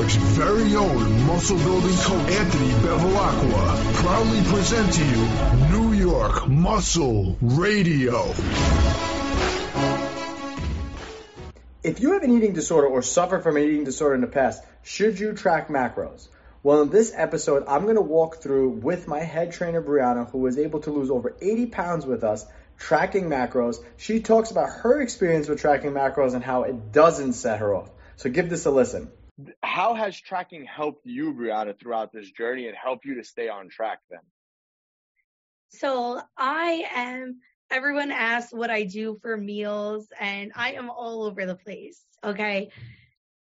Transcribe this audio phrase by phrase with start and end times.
[0.00, 8.32] Very own muscle building coach Anthony Bevilacqua proudly present to you New York Muscle Radio.
[11.82, 14.64] If you have an eating disorder or suffer from an eating disorder in the past,
[14.82, 16.28] should you track macros?
[16.62, 20.38] Well, in this episode, I'm going to walk through with my head trainer, Brianna, who
[20.38, 22.46] was able to lose over 80 pounds with us,
[22.78, 23.76] tracking macros.
[23.98, 27.90] She talks about her experience with tracking macros and how it doesn't set her off.
[28.16, 29.10] So give this a listen.
[29.62, 33.68] How has tracking helped you, Brianna, throughout this journey and help you to stay on
[33.68, 34.20] track then?
[35.68, 37.40] So I am,
[37.70, 42.04] everyone asks what I do for meals, and I am all over the place.
[42.24, 42.70] Okay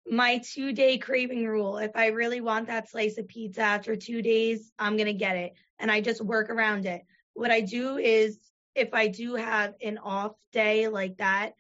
[0.10, 1.78] my two day craving rule.
[1.78, 5.38] If I really want that slice of pizza after two days, I'm going to get
[5.38, 5.54] it.
[5.80, 7.04] And I just work around it.
[7.34, 8.40] What I do is
[8.76, 11.54] if I do have an off day like that,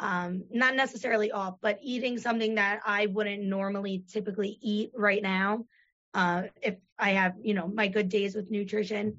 [0.00, 5.66] um, not necessarily off, but eating something that I wouldn't normally typically eat right now.
[6.14, 9.18] Uh, if I have, you know, my good days with nutrition.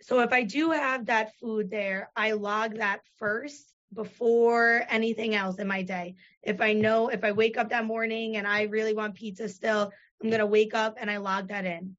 [0.00, 5.58] So if I do have that food there, I log that first before anything else
[5.58, 6.16] in my day.
[6.42, 9.92] If I know, if I wake up that morning and I really want pizza still,
[10.22, 11.96] I'm going to wake up and I log that in.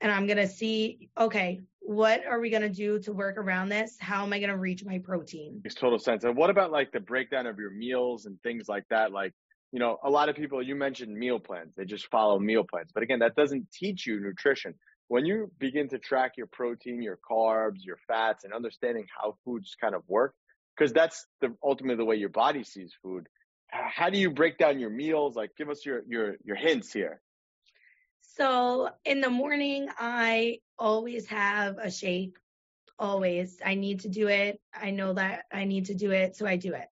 [0.00, 1.60] And I'm going to see, okay,
[1.90, 3.96] what are we going to do to work around this?
[3.98, 5.60] How am I going to reach my protein?
[5.64, 6.22] Makes total sense.
[6.22, 9.10] And what about like the breakdown of your meals and things like that?
[9.10, 9.32] Like,
[9.72, 12.92] you know, a lot of people, you mentioned meal plans, they just follow meal plans.
[12.94, 14.74] But again, that doesn't teach you nutrition.
[15.08, 19.74] When you begin to track your protein, your carbs, your fats, and understanding how foods
[19.80, 20.36] kind of work,
[20.78, 23.26] because that's the ultimately the way your body sees food.
[23.66, 25.34] How do you break down your meals?
[25.34, 27.20] Like, give us your your your hints here.
[28.36, 32.36] So in the morning, I always have a shake.
[32.98, 34.60] Always, I need to do it.
[34.74, 36.88] I know that I need to do it, so I do it.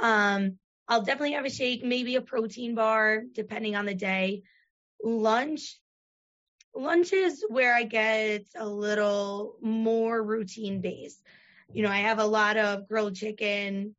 [0.00, 4.42] Um, I'll definitely have a shake, maybe a protein bar, depending on the day.
[5.04, 5.78] Lunch,
[6.74, 11.22] lunch is where I get a little more routine based
[11.72, 13.94] you know, I have a lot of grilled chicken.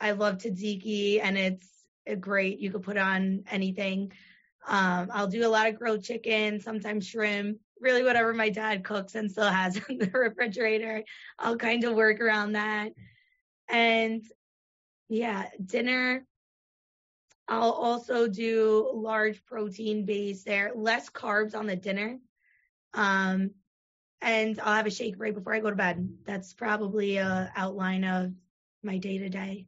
[0.00, 1.68] I love tzatziki and it's
[2.20, 2.60] great.
[2.60, 4.12] You could put on anything.
[4.66, 9.14] Um, I'll do a lot of grilled chicken, sometimes shrimp, really whatever my dad cooks
[9.14, 11.02] and still has in the refrigerator.
[11.38, 12.92] I'll kind of work around that.
[13.68, 14.22] And
[15.08, 16.24] yeah, dinner.
[17.48, 22.18] I'll also do large protein base there, less carbs on the dinner.
[22.94, 23.50] Um,
[24.22, 26.08] and I'll have a shake right before I go to bed.
[26.24, 28.32] That's probably a outline of
[28.82, 29.66] my day to day.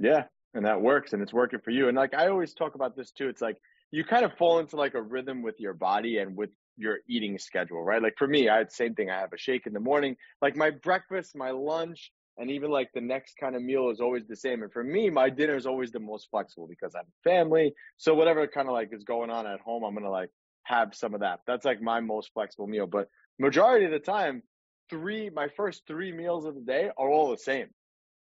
[0.00, 1.88] Yeah, and that works and it's working for you.
[1.88, 3.56] And like I always talk about this too, it's like
[3.90, 7.38] you kind of fall into like a rhythm with your body and with your eating
[7.38, 8.02] schedule, right?
[8.02, 9.10] Like for me, I had same thing.
[9.10, 10.16] I have a shake in the morning.
[10.42, 14.26] Like my breakfast, my lunch, and even like the next kind of meal is always
[14.26, 14.62] the same.
[14.62, 17.74] And for me, my dinner is always the most flexible because I have a family.
[17.96, 20.30] So whatever kind of like is going on at home, I'm gonna like
[20.64, 21.40] have some of that.
[21.46, 22.86] That's like my most flexible meal.
[22.86, 24.42] But majority of the time,
[24.90, 27.68] three my first three meals of the day are all the same.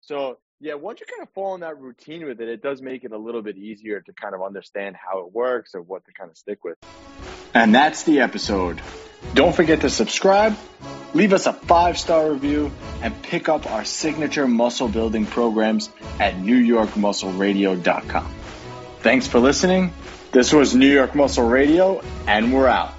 [0.01, 3.05] So yeah, once you kind of fall in that routine with it, it does make
[3.05, 6.13] it a little bit easier to kind of understand how it works and what to
[6.13, 6.77] kind of stick with.
[7.55, 8.81] And that's the episode.
[9.35, 10.57] Don't forget to subscribe,
[11.15, 12.71] leave us a five star review,
[13.03, 18.35] and pick up our signature muscle building programs at NewYorkMuscleRadio.com.
[19.01, 19.93] Thanks for listening
[20.31, 22.98] this was New York Muscle Radio, and we're out.